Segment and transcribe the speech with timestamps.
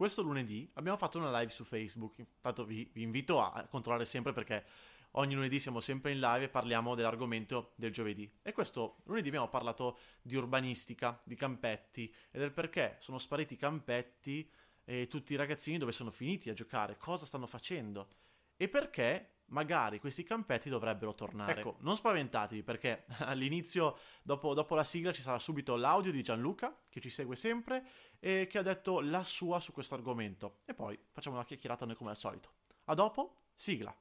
[0.00, 2.16] questo lunedì abbiamo fatto una live su Facebook.
[2.16, 4.64] Intanto vi, vi invito a controllare sempre perché
[5.10, 8.38] ogni lunedì siamo sempre in live e parliamo dell'argomento del giovedì.
[8.40, 13.58] E questo lunedì abbiamo parlato di urbanistica, di campetti e del perché sono spariti i
[13.58, 14.50] campetti
[14.84, 18.08] e tutti i ragazzini dove sono finiti a giocare, cosa stanno facendo
[18.56, 21.60] e perché magari questi campetti dovrebbero tornare.
[21.60, 26.76] Ecco, non spaventatevi perché all'inizio, dopo, dopo, la sigla, ci sarà subito l'audio di Gianluca,
[26.88, 27.84] che ci segue sempre,
[28.18, 30.60] e che ha detto la sua su questo argomento.
[30.64, 32.50] E poi facciamo una chiacchierata noi come al solito.
[32.84, 33.94] A dopo, sigla.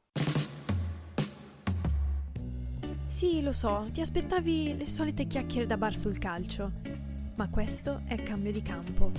[3.08, 6.72] Sì, lo so, ti aspettavi le solite chiacchiere da bar sul calcio.
[7.38, 9.12] Ma questo è cambio di campo.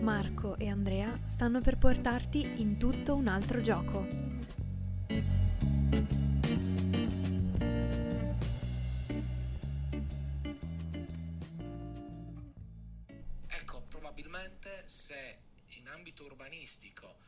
[0.00, 5.43] Marco e Andrea stanno per portarti in tutto un altro gioco.
[13.46, 17.18] Ecco, probabilmente se in ambito urbanistico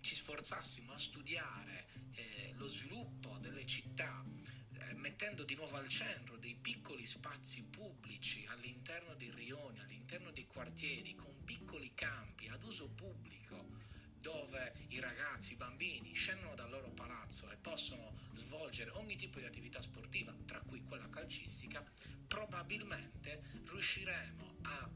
[0.00, 4.24] ci sforzassimo a studiare eh, lo sviluppo delle città,
[4.78, 10.46] eh, mettendo di nuovo al centro dei piccoli spazi pubblici all'interno dei rioni, all'interno dei
[10.46, 13.66] quartieri, con piccoli campi ad uso pubblico,
[14.20, 16.65] dove i ragazzi, i bambini scendono dal
[18.66, 21.84] svolgere ogni tipo di attività sportiva, tra cui quella calcistica,
[22.26, 24.90] probabilmente riusciremo a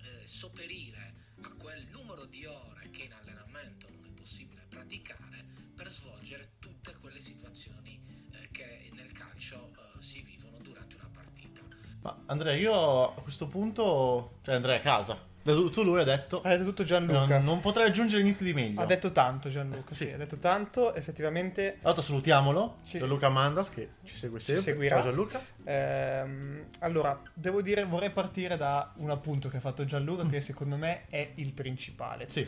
[0.00, 5.90] eh, sopperire a quel numero di ore che in allenamento non è possibile praticare per
[5.90, 8.02] svolgere tutte quelle situazioni
[8.32, 11.60] eh, che nel calcio eh, si vivono durante una partita.
[12.00, 16.40] Ma Andrea, io a questo punto, cioè andrei a casa tu lui ha detto.
[16.42, 17.36] Ha detto tutto Gianluca.
[17.36, 18.80] Non, non potrei aggiungere niente di meglio.
[18.80, 19.94] Ha detto tanto Gianluca.
[19.94, 20.94] Sì, sì ha detto tanto.
[20.94, 21.78] Effettivamente.
[21.82, 22.78] Allora salutiamolo.
[22.82, 22.98] Sì.
[22.98, 24.62] Gianluca Mandas che ci segue sempre.
[24.62, 24.96] Ci seguirà.
[24.96, 25.44] Ciao Gianluca.
[25.64, 30.28] Ehm, allora, devo dire, vorrei partire da un appunto che ha fatto Gianluca, mm.
[30.28, 32.26] che secondo me è il principale.
[32.28, 32.46] Sì.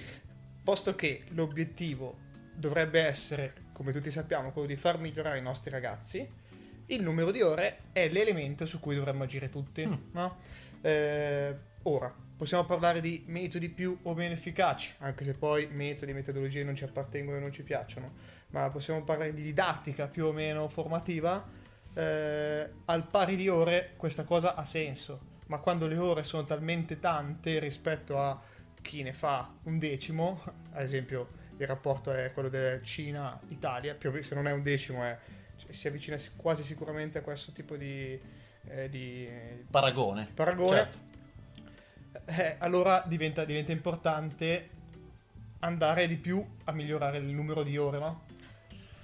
[0.62, 2.16] Posto che l'obiettivo
[2.54, 6.26] dovrebbe essere, come tutti sappiamo, quello di far migliorare i nostri ragazzi,
[6.86, 9.86] il numero di ore è l'elemento su cui dovremmo agire tutti.
[9.86, 9.92] Mm.
[10.12, 10.36] No?
[10.80, 16.14] Eh, ora Possiamo parlare di metodi più o meno efficaci, anche se poi metodi e
[16.14, 18.12] metodologie non ci appartengono e non ci piacciono,
[18.48, 21.42] ma possiamo parlare di didattica più o meno formativa.
[21.94, 26.98] Eh, al pari di ore questa cosa ha senso, ma quando le ore sono talmente
[26.98, 28.38] tante rispetto a
[28.82, 34.46] chi ne fa un decimo, ad esempio il rapporto è quello della Cina-Italia, se non
[34.46, 35.18] è un decimo è,
[35.70, 38.20] si avvicina quasi sicuramente a questo tipo di,
[38.66, 39.26] eh, di
[39.70, 40.28] paragone.
[40.34, 40.76] paragone.
[40.76, 41.12] Certo
[42.26, 44.70] eh, allora diventa, diventa, importante
[45.60, 48.22] andare di più a migliorare il numero di ore, no?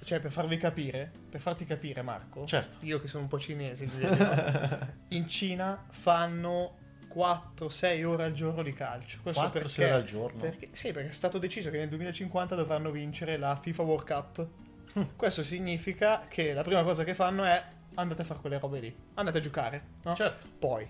[0.03, 2.77] Cioè, per farvi capire, per farti capire, Marco, certo.
[2.85, 3.87] io che sono un po' cinese,
[5.09, 6.77] in Cina fanno
[7.13, 9.19] 4-6 ore al giorno di calcio.
[9.21, 10.39] Questo 4 perché, ore al giorno?
[10.39, 14.47] Perché, sì, perché è stato deciso che nel 2050 dovranno vincere la FIFA World Cup.
[14.93, 15.01] Hm.
[15.15, 17.63] Questo significa che la prima cosa che fanno è
[17.95, 20.15] andate a fare quelle robe lì, andate a giocare, no?
[20.15, 20.47] Certo.
[20.57, 20.87] Poi,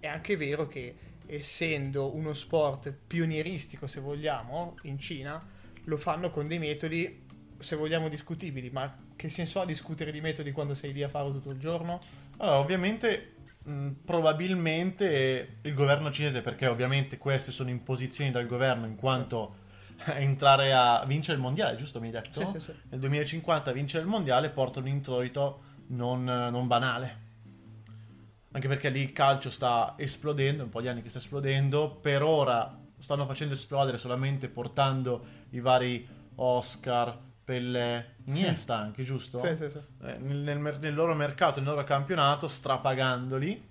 [0.00, 0.94] è anche vero che
[1.28, 5.40] essendo uno sport pionieristico, se vogliamo, in Cina,
[5.84, 7.24] lo fanno con dei metodi,
[7.58, 8.70] se vogliamo, discutibili.
[8.70, 12.00] Ma che senso ha discutere di metodi quando sei lì a farlo tutto il giorno?
[12.38, 13.34] Allora, ovviamente,
[14.04, 19.66] probabilmente il governo cinese, perché ovviamente queste sono imposizioni dal governo in quanto...
[20.14, 22.40] entrare a vincere il mondiale, giusto mi hai detto?
[22.40, 22.72] Sì, sì, sì.
[22.90, 27.26] Nel 2050 vincere il mondiale porta un introito non, non banale
[28.52, 32.22] anche perché lì il calcio sta esplodendo, un po' di anni che sta esplodendo, per
[32.22, 39.38] ora stanno facendo esplodere solamente portando i vari Oscar, Pelle, Iniesta anche, giusto?
[39.38, 39.78] Sì, sì, sì.
[40.02, 43.68] Eh, nel, nel, loro mercato, nel loro campionato, strapagandoli.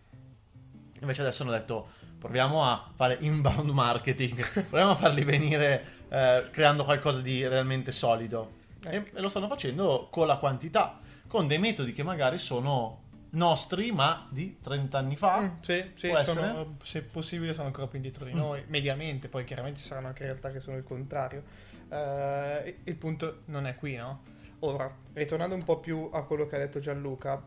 [0.99, 6.83] Invece adesso hanno detto, proviamo a fare inbound marketing, proviamo a farli venire eh, creando
[6.85, 8.55] qualcosa di realmente solido.
[8.87, 13.06] E, e lo stanno facendo con la quantità, con dei metodi che magari sono
[13.37, 15.41] nostri, ma di 30 anni fa.
[15.41, 18.37] Mm, sì, sì sono, se possibile sono ancora più indietro di mm.
[18.37, 21.43] noi, mediamente, poi chiaramente ci saranno anche realtà che sono il contrario.
[21.87, 24.23] Uh, il punto non è qui, no?
[24.59, 27.45] Ora, ritornando un po' più a quello che ha detto Gianluca,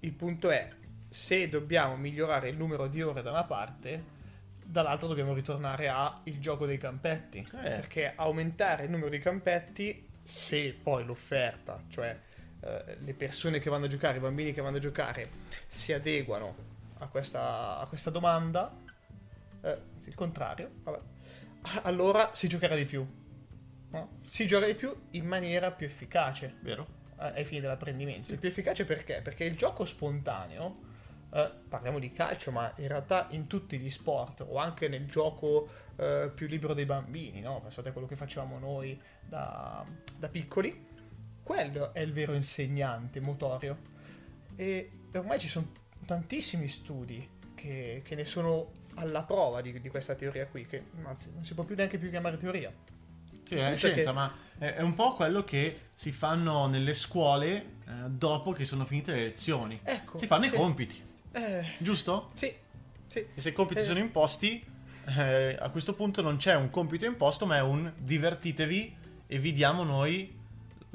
[0.00, 0.68] il punto è,
[1.08, 4.14] se dobbiamo migliorare il numero di ore da una parte,
[4.64, 7.60] dall'altra dobbiamo ritornare al gioco dei campetti, eh.
[7.60, 12.18] perché aumentare il numero di campetti, se poi l'offerta, cioè
[12.66, 15.28] eh, le persone che vanno a giocare, i bambini che vanno a giocare,
[15.66, 16.54] si adeguano
[16.98, 18.74] a questa, a questa domanda,
[19.62, 20.98] eh, il contrario, vabbè,
[21.82, 23.06] allora si giocherà di più.
[23.88, 24.18] No?
[24.26, 26.56] Si gioca di più in maniera più efficace.
[26.60, 26.96] Vero?
[27.16, 28.26] ai fini dell'apprendimento.
[28.26, 28.32] Sì.
[28.32, 29.20] Il più efficace perché?
[29.22, 30.84] Perché il gioco spontaneo
[31.32, 35.68] eh, parliamo di calcio, ma in realtà in tutti gli sport o anche nel gioco
[35.96, 37.60] eh, più libero dei bambini, no?
[37.60, 39.84] pensate a quello che facevamo noi da,
[40.18, 40.94] da piccoli,
[41.46, 43.78] quello è il vero insegnante motorio.
[44.56, 45.70] E ormai ci sono
[46.04, 51.30] tantissimi studi che, che ne sono alla prova di, di, questa teoria qui, che anzi
[51.32, 52.72] non si può più neanche più chiamare teoria.
[53.44, 57.54] Sì, è scienza, ma è, è, un po' quello che si fanno nelle scuole
[57.86, 59.78] eh, dopo che sono finite le lezioni.
[59.84, 60.54] Ecco, si fanno sì.
[60.54, 61.00] i compiti.
[61.30, 62.32] Eh, giusto?
[62.34, 62.52] Sì.
[63.06, 63.24] sì.
[63.32, 63.84] E se i compiti eh.
[63.84, 64.64] sono imposti,
[65.16, 68.96] eh, a questo punto non c'è un compito imposto, ma è un divertitevi
[69.28, 70.35] e vi diamo noi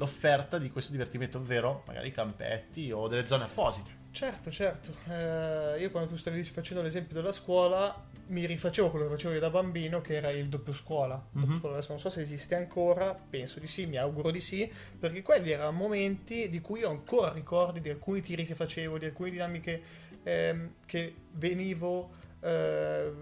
[0.02, 4.00] l'offerta di questo divertimento, ovvero magari campetti o delle zone apposite.
[4.10, 4.94] Certo, certo.
[5.08, 9.40] Eh, io quando tu stavi facendo l'esempio della scuola mi rifacevo quello che facevo io
[9.40, 11.14] da bambino, che era il doppio scuola.
[11.14, 11.44] Mm-hmm.
[11.44, 14.70] Doppio scuola adesso non so se esiste ancora, penso di sì, mi auguro di sì,
[14.98, 19.06] perché quelli erano momenti di cui ho ancora ricordi di alcuni tiri che facevo, di
[19.06, 19.82] alcune dinamiche
[20.22, 22.10] ehm, che venivo,
[22.40, 23.12] eh,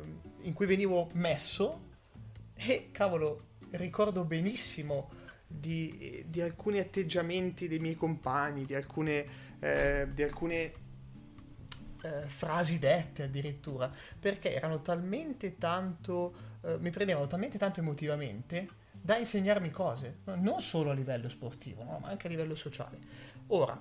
[0.43, 1.89] in cui venivo messo
[2.55, 5.20] e cavolo, ricordo benissimo
[5.53, 9.27] di, di alcuni atteggiamenti dei miei compagni, di alcune,
[9.59, 10.73] eh, di alcune
[12.03, 19.17] eh, frasi dette addirittura, perché erano talmente tanto, eh, mi prendevano talmente tanto emotivamente da
[19.17, 21.99] insegnarmi cose, non solo a livello sportivo, no?
[22.01, 22.99] ma anche a livello sociale.
[23.49, 23.79] Ora,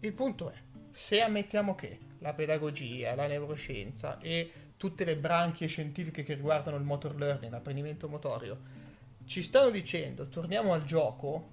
[0.00, 0.56] il punto è,
[0.90, 6.84] se ammettiamo che la pedagogia, la neuroscienza e tutte le branchie scientifiche che riguardano il
[6.84, 8.82] motor learning, l'apprendimento motorio,
[9.26, 11.50] ci stanno dicendo torniamo al gioco,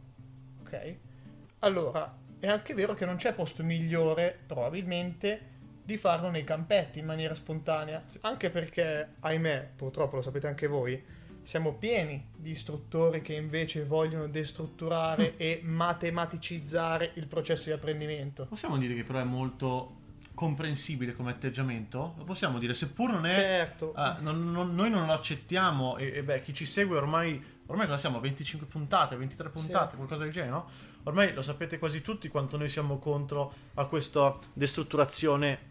[0.61, 0.95] ok?
[1.59, 5.49] Allora è anche vero che non c'è posto migliore, probabilmente,
[5.83, 8.03] di farlo nei campetti in maniera spontanea.
[8.21, 11.01] Anche perché, ahimè, purtroppo lo sapete anche voi,
[11.43, 18.45] siamo pieni di istruttori che invece vogliono destrutturare e matematicizzare il processo di apprendimento.
[18.45, 19.97] Possiamo dire che però è molto
[20.33, 22.15] comprensibile come atteggiamento?
[22.17, 23.31] Lo possiamo dire, seppur non è...
[23.31, 23.93] Certo.
[23.93, 27.59] Ah, non, non, noi non lo accettiamo e, e, beh, chi ci segue ormai...
[27.71, 28.19] Ormai cosa siamo?
[28.19, 29.95] 25 puntate, 23 puntate, sì.
[29.95, 30.69] qualcosa del genere, no?
[31.03, 35.69] Ormai lo sapete quasi tutti quanto noi siamo contro a questa destrutturazione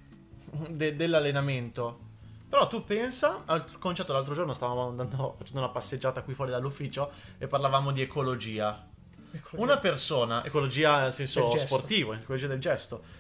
[0.68, 2.08] de, dell'allenamento.
[2.48, 7.12] Però tu pensa al concetto l'altro giorno stavamo andando facendo una passeggiata qui fuori dall'ufficio
[7.38, 8.88] e parlavamo di ecologia.
[9.30, 9.62] ecologia.
[9.62, 13.18] Una persona, ecologia nel senso sportivo, ecologia del gesto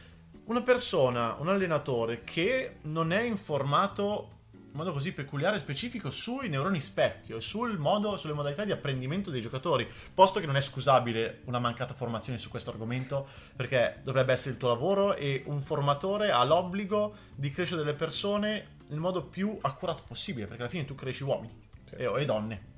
[0.50, 4.38] una persona, un allenatore che non è informato
[4.70, 8.70] in modo così peculiare e specifico sui neuroni specchio e sul modo, sulle modalità di
[8.70, 13.26] apprendimento dei giocatori, posto che non è scusabile una mancata formazione su questo argomento,
[13.56, 18.78] perché dovrebbe essere il tuo lavoro e un formatore ha l'obbligo di crescere delle persone
[18.88, 21.52] nel modo più accurato possibile, perché alla fine tu cresci uomini
[21.84, 21.96] sì.
[21.96, 22.68] e, e donne.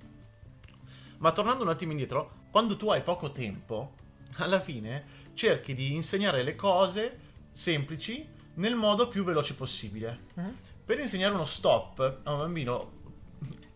[1.18, 3.96] Ma tornando un attimo indietro, quando tu hai poco tempo,
[4.36, 7.18] alla fine cerchi di insegnare le cose
[7.50, 10.20] semplici nel modo più veloce possibile.
[10.34, 10.56] Uh-huh.
[10.84, 12.92] Per insegnare uno stop a un bambino,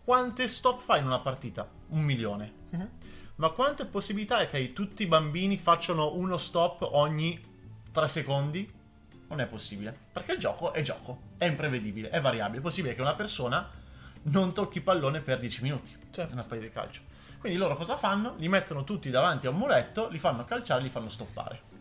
[0.04, 1.68] quante stop fai in una partita?
[1.88, 2.52] Un milione.
[2.70, 2.90] Uh-huh.
[3.36, 7.40] Ma quante possibilità è che tutti i bambini facciano uno stop ogni
[7.92, 8.72] 3 secondi?
[9.28, 9.96] Non è possibile.
[10.12, 12.58] Perché il gioco è gioco, è imprevedibile, è variabile.
[12.58, 13.68] È possibile che una persona
[14.22, 16.32] non tocchi pallone per 10 minuti certo.
[16.32, 17.00] in una partita di calcio.
[17.38, 18.34] Quindi loro cosa fanno?
[18.38, 21.74] Li mettono tutti davanti a un muretto, li fanno calciare, li fanno stoppare.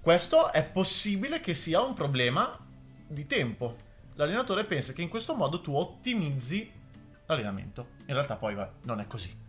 [0.00, 2.58] Questo è possibile che sia un problema
[3.06, 3.90] di tempo.
[4.14, 6.70] L'allenatore pensa che in questo modo tu ottimizzi
[7.26, 7.88] l'allenamento.
[8.06, 9.40] In realtà poi va, non è così.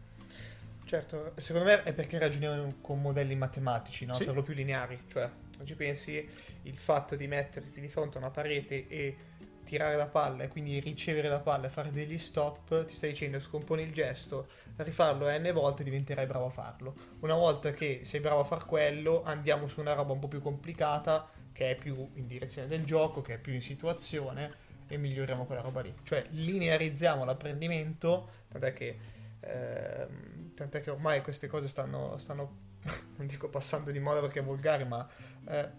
[0.86, 4.14] Certo, secondo me è perché ragioniamo con modelli matematici, no?
[4.14, 4.26] sì.
[4.26, 5.00] per lo più lineari.
[5.08, 5.30] Cioè,
[5.60, 6.30] oggi pensi
[6.64, 9.18] il fatto di metterti di fronte a una parete e
[9.64, 13.40] tirare la palla e quindi ricevere la palla e fare degli stop, ti stai dicendo
[13.40, 16.94] scomponi il gesto, rifarlo n volte diventerai bravo a farlo.
[17.22, 20.42] Una volta che sei bravo a far quello, andiamo su una roba un po' più
[20.42, 25.46] complicata, che è più in direzione del gioco, che è più in situazione, e miglioriamo
[25.46, 25.94] quella roba lì.
[26.04, 28.98] Cioè linearizziamo l'apprendimento, tant'è che,
[29.40, 30.08] eh,
[30.54, 32.72] tant'è che ormai queste cose stanno, stanno
[33.18, 35.08] non dico passando di moda perché è volgare, ma
[35.48, 35.70] eh,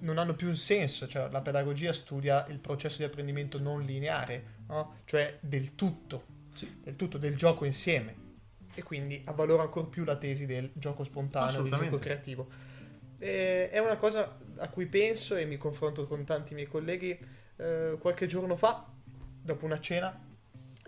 [0.00, 4.44] non hanno più un senso, cioè la pedagogia studia il processo di apprendimento non lineare,
[4.68, 4.96] no?
[5.04, 6.80] cioè del tutto, sì.
[6.82, 8.30] del tutto, del gioco insieme
[8.74, 12.70] e quindi avvalora ancora più la tesi del gioco spontaneo, del gioco creativo.
[13.22, 17.16] E è una cosa a cui penso e mi confronto con tanti miei colleghi.
[17.54, 18.84] Eh, qualche giorno fa,
[19.40, 20.20] dopo una cena,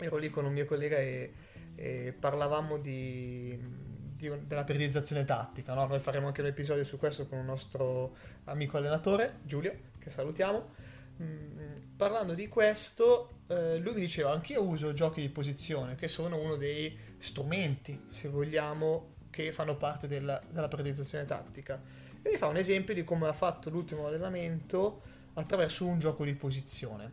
[0.00, 1.32] ero lì con un mio collega e,
[1.76, 5.74] e parlavamo di, di, della periodizzazione tattica.
[5.74, 5.86] No?
[5.86, 10.82] Noi faremo anche un episodio su questo con un nostro amico allenatore, Giulio, che salutiamo.
[11.22, 16.36] Mm, parlando di questo, eh, lui mi diceva: Anch'io uso giochi di posizione, che sono
[16.40, 22.02] uno dei strumenti, se vogliamo, che fanno parte della, della periodizzazione tattica.
[22.26, 25.02] E mi fa un esempio di come ha fatto l'ultimo allenamento
[25.34, 27.10] attraverso un gioco di posizione.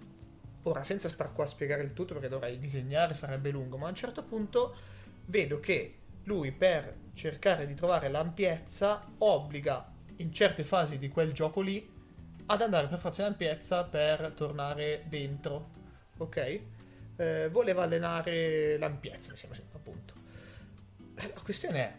[0.63, 3.89] Ora, senza star qua a spiegare il tutto perché dovrei disegnare, sarebbe lungo, ma a
[3.89, 4.73] un certo punto
[5.25, 11.59] vedo che lui per cercare di trovare l'ampiezza obbliga in certe fasi di quel gioco
[11.59, 11.85] lì
[12.45, 15.71] ad andare per forza in ampiezza per tornare dentro,
[16.19, 16.59] ok?
[17.17, 20.13] Eh, voleva allenare l'ampiezza, mi sembra appunto.
[21.15, 21.93] Eh, la questione è,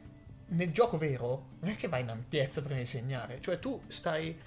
[0.53, 4.39] nel gioco vero, non è che vai in ampiezza per insegnare, cioè tu stai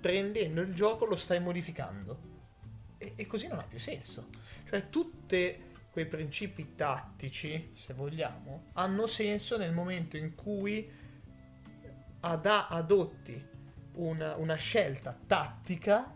[0.00, 2.34] prendendo il gioco, lo stai modificando.
[2.98, 4.28] E, e così non ha più senso.
[4.64, 10.90] Cioè tutti quei principi tattici, se vogliamo, hanno senso nel momento in cui
[12.20, 13.54] ad- adotti
[13.94, 16.14] una, una scelta tattica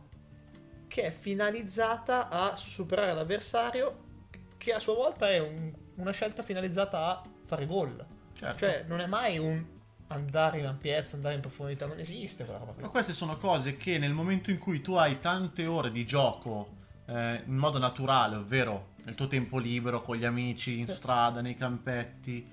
[0.86, 4.08] che è finalizzata a superare l'avversario,
[4.58, 8.18] che a sua volta è un- una scelta finalizzata a fare gol.
[8.40, 8.56] Certo.
[8.58, 9.62] Cioè, non è mai un
[10.06, 12.72] andare in ampiezza, andare in profondità, non esiste quella roba.
[12.80, 16.78] Ma queste sono cose che nel momento in cui tu hai tante ore di gioco
[17.04, 20.94] eh, in modo naturale, ovvero nel tuo tempo libero, con gli amici, in Sì.
[20.94, 22.48] strada, nei campetti,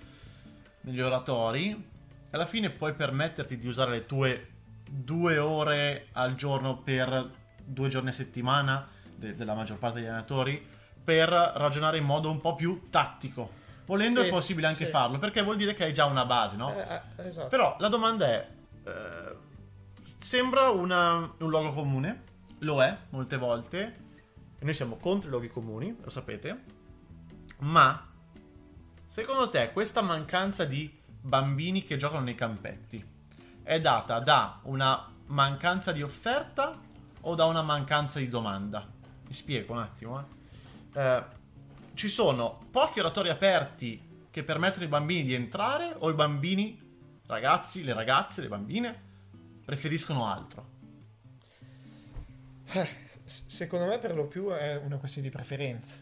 [0.81, 1.89] negli oratori,
[2.31, 4.49] alla fine puoi permetterti di usare le tue
[4.89, 7.31] due ore al giorno per
[7.63, 10.65] due giorni a settimana de- della maggior parte degli allenatori
[11.01, 13.65] per ragionare in modo un po' più tattico.
[13.87, 14.91] Volendo Sì, è possibile anche sì.
[14.91, 16.75] farlo, perché vuol dire che hai già una base, no?
[16.75, 17.47] Eh, eh, esatto.
[17.47, 18.47] Però la domanda è:
[18.83, 19.35] eh,
[20.19, 22.23] sembra una- un luogo comune,
[22.59, 23.97] lo è molte volte,
[24.59, 26.63] noi siamo contro i luoghi comuni, lo sapete,
[27.59, 28.07] ma
[29.07, 33.03] secondo te questa mancanza di bambini che giocano nei campetti
[33.63, 36.71] è data da una mancanza di offerta
[37.21, 38.85] o da una mancanza di domanda?
[39.27, 40.19] Mi spiego un attimo.
[40.93, 41.01] eh.
[41.01, 41.23] Eh,
[41.97, 46.79] ci sono pochi oratori aperti che permettono ai bambini di entrare o i bambini,
[47.25, 49.01] ragazzi, le ragazze, le bambine,
[49.65, 50.75] preferiscono altro?
[52.71, 52.87] Eh,
[53.23, 55.97] secondo me per lo più è una questione di preferenza,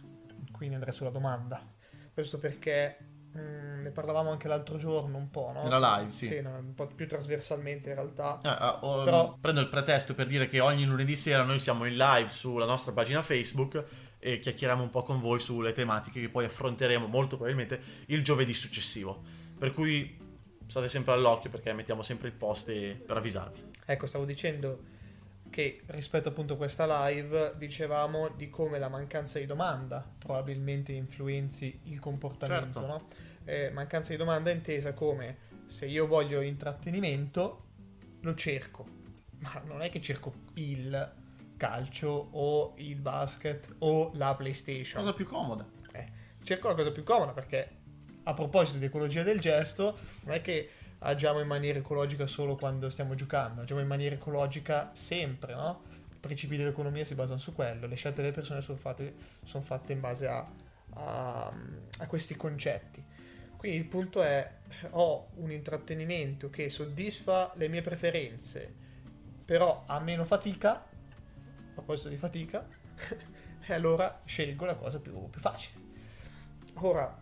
[0.51, 1.65] quindi andrei sulla domanda.
[2.13, 2.97] Questo perché
[3.37, 5.63] mm, ne parlavamo anche l'altro giorno un po', no?
[5.63, 6.25] Nella live, sì.
[6.25, 8.41] Sì, no, un po' più trasversalmente in realtà.
[8.43, 11.95] Eh, oh, Però- Prendo il pretesto per dire che ogni lunedì sera noi siamo in
[11.95, 13.85] live sulla nostra pagina Facebook
[14.25, 18.55] e chiacchieriamo un po' con voi sulle tematiche che poi affronteremo molto probabilmente il giovedì
[18.55, 19.21] successivo.
[19.55, 20.17] Per cui
[20.65, 23.61] state sempre all'occhio perché mettiamo sempre il post per avvisarvi.
[23.85, 24.93] Ecco, stavo dicendo
[25.51, 31.81] che rispetto appunto a questa live dicevamo di come la mancanza di domanda probabilmente influenzi
[31.83, 32.87] il comportamento, Certo.
[32.87, 33.07] no?
[33.45, 37.65] Eh, mancanza di domanda intesa come se io voglio intrattenimento
[38.21, 38.87] lo cerco,
[39.41, 41.13] ma non è che cerco il
[41.57, 45.01] calcio o il basket o la PlayStation.
[45.01, 45.65] Cosa più comoda.
[45.93, 46.07] Eh,
[46.43, 47.69] cerco la cosa più comoda perché
[48.23, 50.69] a proposito di ecologia del gesto, non è che
[50.99, 55.83] agiamo in maniera ecologica solo quando stiamo giocando, agiamo in maniera ecologica sempre, no?
[56.11, 59.93] I principi dell'economia si basano su quello, le scelte delle persone sono fatte, sono fatte
[59.93, 60.47] in base a,
[60.93, 61.53] a-
[61.99, 63.03] a questi concetti.
[63.55, 64.51] Quindi il punto è,
[64.91, 68.73] ho un intrattenimento che soddisfa le mie preferenze,
[69.45, 70.83] però ha meno fatica,
[71.75, 72.65] a proposito di fatica,
[73.67, 75.83] e allora scelgo la cosa più, più facile.
[76.75, 77.21] Ora,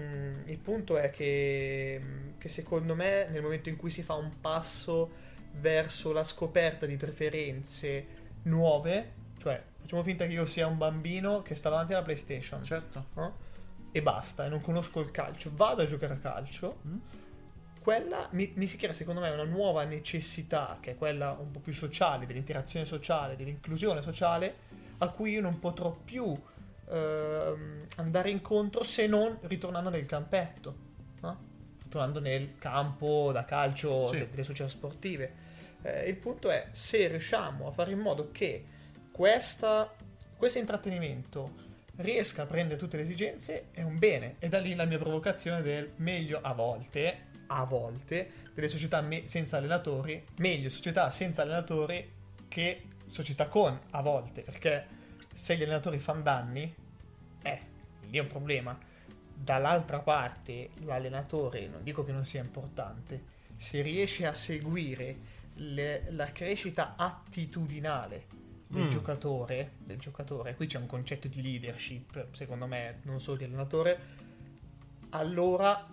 [0.00, 4.14] mm, il punto è che, mm, che secondo me nel momento in cui si fa
[4.14, 8.06] un passo verso la scoperta di preferenze
[8.42, 13.06] nuove, cioè facciamo finta che io sia un bambino che sta davanti alla PlayStation Certo.
[13.14, 13.48] no?
[13.92, 16.98] e basta, e non conosco il calcio, vado a giocare a calcio, Mm.
[17.80, 21.60] Quella mi, mi si crea secondo me una nuova necessità, che è quella un po'
[21.60, 24.54] più sociale, dell'interazione sociale, dell'inclusione sociale,
[24.98, 26.36] a cui io non potrò più
[26.90, 30.76] ehm, andare incontro se non ritornando nel campetto,
[31.20, 31.38] no?
[31.82, 34.18] ritornando nel campo da calcio Sì.
[34.18, 35.48] de- delle società sportive.
[35.82, 38.64] Eh, il punto è se riusciamo a fare in modo che
[39.10, 39.90] questa,
[40.36, 44.84] questo intrattenimento riesca a prendere tutte le esigenze è un bene e da lì la
[44.84, 51.10] mia provocazione del meglio a volte a volte delle società me- senza allenatori meglio società
[51.10, 52.08] senza allenatori
[52.48, 54.86] che società con a volte perché
[55.32, 56.74] se gli allenatori fanno danni
[57.42, 57.60] eh
[58.08, 58.78] lì è un problema
[59.34, 66.30] dall'altra parte l'allenatore non dico che non sia importante se riesce a seguire le- la
[66.32, 68.26] crescita attitudinale
[68.70, 68.88] del Mm.
[68.88, 73.98] giocatore, del giocatore, qui c'è un concetto di leadership, secondo me, non solo di allenatore,
[75.10, 75.86] allora,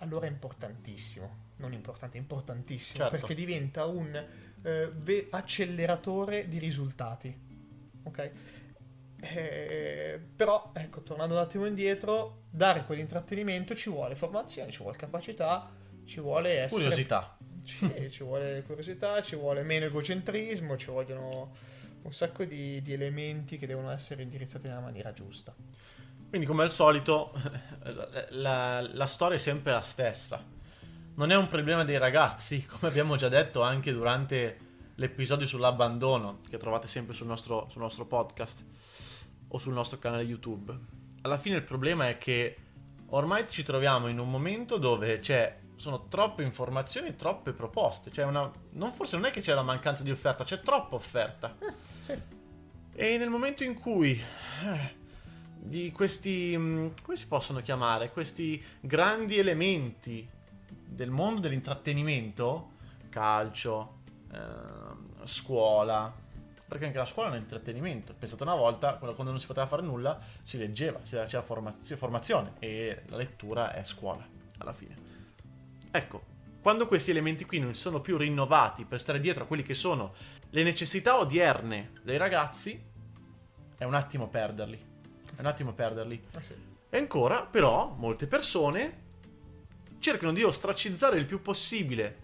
[0.00, 1.42] allora è importantissimo.
[1.56, 3.16] Non importante, è importantissimo, Certo.
[3.16, 4.14] perché diventa un
[4.62, 7.36] eh, ve- acceleratore di risultati.
[8.04, 8.30] Ok?
[9.20, 15.70] Eh, però, ecco, tornando un attimo indietro, dare quell'intrattenimento ci vuole formazione, ci vuole capacità,
[16.04, 17.38] ci vuole essere Curiosità.
[17.62, 21.54] sì, ci vuole curiosità, ci vuole meno egocentrismo, ci vogliono
[22.02, 25.54] un sacco di, di elementi che devono essere indirizzati nella maniera giusta.
[26.28, 27.32] Quindi, come al solito,
[28.30, 30.44] la, la- storia è sempre la stessa.
[31.16, 34.58] Non è un problema dei ragazzi, come abbiamo già detto anche durante
[34.96, 38.64] l'episodio sull'abbandono, che trovate sempre sul nostro, sul nostro podcast
[39.48, 40.76] o sul nostro canale YouTube.
[41.22, 42.56] Alla fine il problema è che
[43.10, 48.10] ormai ci troviamo in un momento dove c'è, sono troppe informazioni e troppe proposte.
[48.10, 51.56] Cioè una, non, forse non è che c'è la mancanza di offerta, c'è troppa offerta.
[52.00, 52.20] Sì.
[52.96, 54.94] E nel momento in cui eh,
[55.66, 58.10] di questi, mh, come si possono chiamare?
[58.10, 60.28] Questi grandi elementi
[60.68, 62.72] del mondo dell'intrattenimento,
[63.08, 66.14] calcio, ehm, scuola,
[66.68, 68.14] perché anche la scuola è un intrattenimento.
[68.18, 72.52] Pensate una volta, quando non si poteva fare nulla, si leggeva, si faceva formazio- formazione
[72.58, 74.26] e la lettura è scuola,
[74.58, 74.96] alla fine.
[75.90, 76.24] Ecco,
[76.60, 80.12] quando questi elementi qui non sono più rinnovati per stare dietro a quelli che sono
[80.50, 82.78] le necessità odierne dei ragazzi,
[83.78, 84.92] è un attimo perderli.
[85.36, 86.22] È un attimo perderli.
[86.34, 86.54] Ah, sì.
[86.88, 89.02] E ancora, però, molte persone
[89.98, 92.22] cercano di ostracizzare il più possibile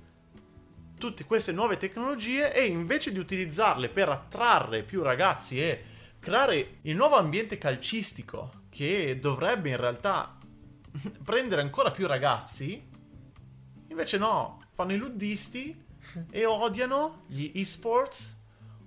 [1.00, 5.84] tutte queste nuove tecnologie e invece di utilizzarle per attrarre più ragazzi e
[6.20, 10.36] creare il nuovo ambiente calcistico che dovrebbe in realtà
[11.24, 12.86] prendere ancora più ragazzi,
[13.88, 15.84] invece no, fanno i luddisti
[16.30, 18.36] e odiano gli esports,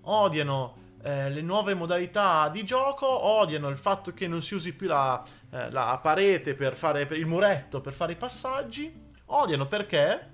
[0.01, 4.88] odiano eh, le nuove modalità di gioco, odiano il fatto che non si usi più
[4.88, 8.91] la, eh, la parete per fare per il muretto per fare i passaggi,
[9.25, 10.29] odiano perché?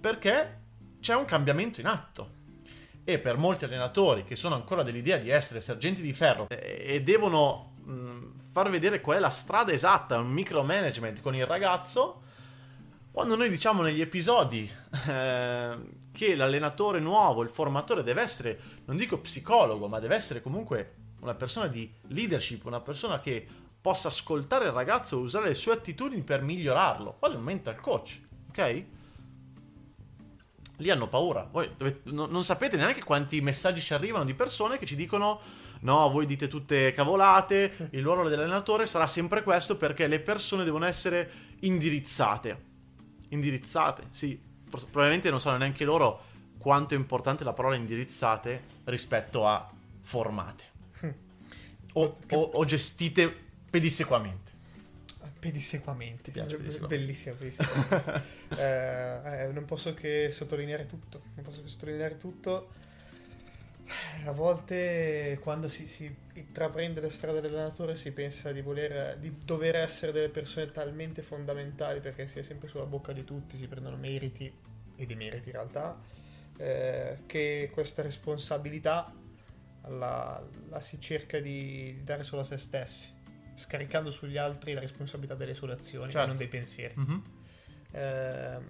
[0.00, 0.60] Perché
[1.00, 2.42] c'è un cambiamento in atto.
[3.02, 7.02] E per molti allenatori che sono ancora dell'idea di essere sergenti di ferro eh, e
[7.02, 12.22] devono mh, far vedere qual è la strada esatta, un micromanagement con il ragazzo,
[13.10, 14.70] quando noi diciamo negli episodi
[15.08, 15.76] eh,
[16.14, 21.34] che l'allenatore nuovo, il formatore deve essere, non dico psicologo, ma deve essere comunque una
[21.34, 23.44] persona di leadership, una persona che
[23.80, 27.16] possa ascoltare il ragazzo e usare le sue attitudini per migliorarlo.
[27.18, 28.84] Quello è un mental coach, ok?
[30.76, 31.48] Lì hanno paura.
[31.50, 35.40] Voi dovete- no- non sapete neanche quanti messaggi ci arrivano di persone che ci dicono:
[35.80, 37.88] No, voi dite tutte cavolate.
[37.90, 42.72] Il ruolo dell'allenatore sarà sempre questo perché le persone devono essere indirizzate.
[43.30, 44.52] Indirizzate, sì.
[44.76, 49.70] Probabilmente non sanno neanche loro quanto è importante la parola indirizzate rispetto a
[50.02, 50.64] formate
[51.94, 53.32] o, Che- o- o gestite
[53.70, 54.52] pedissequamente.
[55.38, 56.30] Pedissequamente.
[56.30, 56.96] piace pedissequamente?
[57.04, 57.68] Bellissimo, bellissimo.
[58.56, 61.22] Eh, eh, non posso che sottolineare tutto.
[61.34, 62.70] Non posso che sottolineare tutto.
[64.24, 69.76] A volte quando si, si intraprende la strada dell'allenatore si pensa di, voler, di dover
[69.76, 73.96] essere delle persone talmente fondamentali perché si è sempre sulla bocca di tutti, si prendono
[73.96, 74.50] meriti
[74.96, 76.00] e demeriti in realtà,
[76.56, 79.12] eh, che questa responsabilità
[79.88, 83.12] la, la si cerca di dare solo a se stessi,
[83.54, 86.24] scaricando sugli altri la responsabilità delle sue azioni Certo.
[86.24, 86.94] e non dei pensieri.
[86.96, 87.22] Mhm.
[87.92, 88.64] Ehm,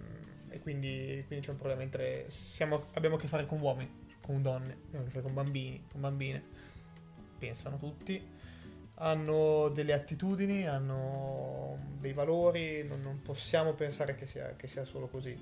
[0.49, 4.41] e quindi, quindi c'è un problema mentre siamo- abbiamo a che fare con uomini, con
[4.41, 4.77] donne,
[5.21, 6.43] con bambini, con bambine.
[7.37, 8.19] Pensano tutti,
[8.95, 15.07] hanno delle attitudini, hanno dei valori, non, non possiamo pensare che sia, che sia solo
[15.07, 15.37] così.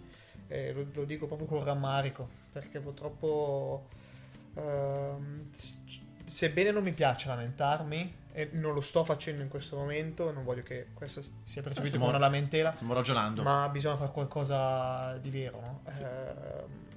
[0.47, 3.87] Eh, lo, lo dico proprio con rammarico, perché purtroppo,
[4.55, 5.49] ehm,
[6.25, 10.63] sebbene non mi piace lamentarmi, e non lo sto facendo in questo momento, non voglio
[10.63, 13.43] che questo sia percepito stiamo- come una lamentela, Stiamo ragionando.
[13.43, 15.81] ma bisogna fare qualcosa di vero, no?
[15.85, 16.91] Ehm,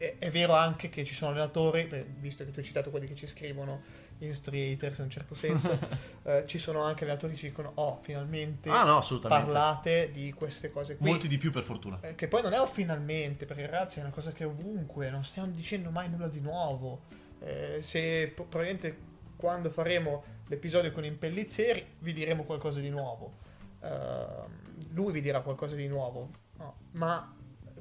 [0.00, 1.86] è, è vero anche che ci sono allenatori,
[2.18, 3.82] visto che tu hai citato quelli che ci scrivono
[4.18, 5.78] i nostri haters in un certo senso,
[6.24, 10.70] eh, ci sono anche allenatori che ci dicono, oh, finalmente ah, no, parlate di queste
[10.70, 11.06] cose qui.
[11.06, 11.98] Molti di più, per fortuna.
[12.00, 15.10] Eh, Che poi non è un finalmente, perché ragazzi è una cosa che è ovunque,
[15.10, 17.02] non stiamo dicendo mai nulla di nuovo.
[17.40, 23.34] Eh, se probabilmente quando faremo l'episodio con Impellizzeri vi diremo qualcosa di nuovo.
[23.82, 24.60] Ehm,
[24.92, 26.30] lui vi dirà qualcosa di nuovo.
[26.56, 27.34] No, ma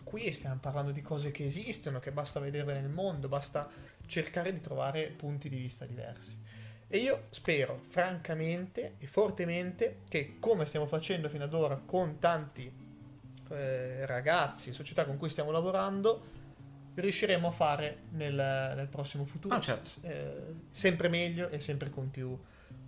[0.09, 3.69] qui stiamo parlando di cose che esistono, che basta vederle nel mondo, basta
[4.07, 6.35] cercare di trovare punti di vista diversi.
[6.87, 12.73] E io spero, francamente e fortemente, che come stiamo facendo fino ad ora con tanti
[13.49, 16.37] eh, ragazzi, società con cui stiamo lavorando,
[16.95, 19.53] riusciremo a fare nel, nel prossimo futuro.
[19.53, 20.07] Ah, certo.
[20.07, 22.35] eh, sempre meglio e sempre con più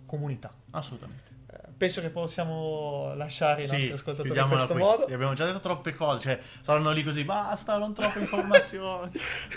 [0.06, 0.52] comunità.
[0.70, 1.30] Assolutamente.
[1.76, 4.82] Penso che possiamo lasciare i nostri ascoltatori in questo qui.
[4.82, 5.06] modo.
[5.08, 9.10] Gli abbiamo già detto troppe cose, cioè saranno lì così, basta, non troppe informazioni.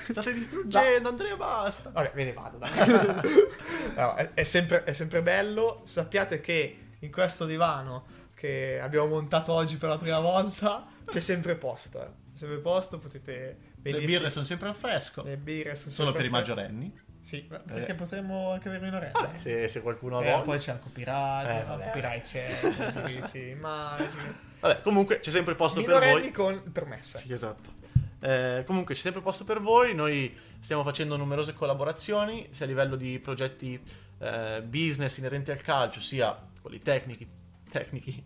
[0.09, 1.89] State distruggendo, Andrea, basta.
[1.91, 2.59] Vabbè, me ne vado.
[3.95, 5.81] No, è, è sempre, è sempre bello.
[5.85, 11.55] Sappiate che in questo divano che abbiamo montato oggi per la prima volta c'è sempre
[11.55, 12.01] posto.
[12.01, 12.23] eh.
[12.33, 14.05] C'è sempre posto, potete Le venirci.
[14.07, 16.93] birre sono sempre al fresco, Le birre sono solo per i maggiorenni.
[17.25, 17.95] Sì, perché eh.
[17.95, 19.11] potremmo anche avere minorenne.
[19.11, 21.85] Vabbè, se, se qualcuno ha eh, poi c'è il copyright, eh, vabbè.
[21.85, 22.59] copyright c'è,
[23.03, 24.35] diritti, immagini.
[24.59, 26.29] Vabbè, comunque c'è sempre posto per voi.
[26.29, 27.17] con permessa.
[27.17, 27.73] Sì, esatto.
[28.19, 32.95] Eh, comunque c'è sempre posto per voi, noi stiamo facendo numerose collaborazioni, sia a livello
[32.95, 33.81] di progetti
[34.19, 37.27] eh, business inerenti al calcio, sia quelli tecnici,
[37.71, 38.23] tecnici,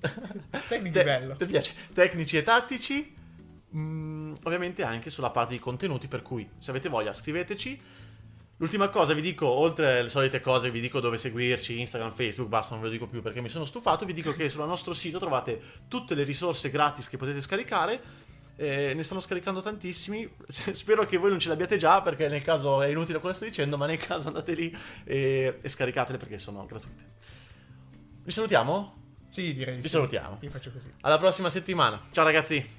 [0.68, 1.38] tecnici Te- bello.
[1.38, 1.74] Ti piace?
[1.94, 3.16] Tecnici e tattici,
[3.74, 8.08] mm, ovviamente anche sulla parte di contenuti, per cui se avete voglia scriveteci
[8.60, 12.74] L'ultima cosa vi dico, oltre alle solite cose, vi dico dove seguirci, Instagram, Facebook, basta,
[12.74, 15.18] non ve lo dico più perché mi sono stufato, vi dico che sul nostro sito
[15.18, 18.02] trovate tutte le risorse gratis che potete scaricare,
[18.58, 22.82] eh, ne stanno scaricando tantissimi, spero che voi non ce l'abbiate già perché nel caso
[22.82, 26.38] è inutile quello che sto dicendo, ma nel caso andate lì e, e scaricatele perché
[26.38, 27.18] sono gratuite.
[28.24, 28.98] Vi salutiamo?
[29.30, 29.88] Sì, direi Vi sì.
[29.90, 30.40] salutiamo.
[30.42, 30.92] Io faccio così.
[31.00, 32.08] Alla prossima settimana.
[32.12, 32.79] Ciao ragazzi.